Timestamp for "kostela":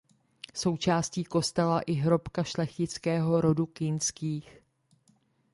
1.23-1.81